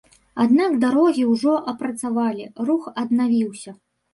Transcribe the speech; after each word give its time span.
Аднак 0.43 0.71
дарогі 0.83 1.27
ўжо 1.33 1.53
апрацавалі, 1.73 2.51
рух 2.71 2.91
аднавіўся. 3.05 3.71